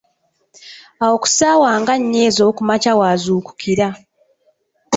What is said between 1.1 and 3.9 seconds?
ku ssaawa nga nnya ez’okumakya w’azuukukira.